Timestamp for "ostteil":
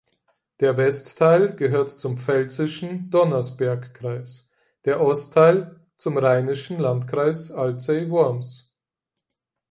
4.99-5.79